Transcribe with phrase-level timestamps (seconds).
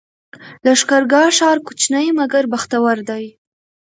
[0.65, 3.25] لښکرګاه ښار کوچنی مګر بختور دی